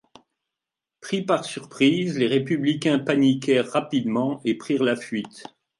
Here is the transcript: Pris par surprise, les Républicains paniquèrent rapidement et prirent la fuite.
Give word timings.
Pris 0.99 1.21
par 1.21 1.45
surprise, 1.45 2.17
les 2.17 2.25
Républicains 2.25 2.97
paniquèrent 2.97 3.71
rapidement 3.71 4.41
et 4.45 4.57
prirent 4.57 4.83
la 4.83 4.95
fuite. 4.95 5.43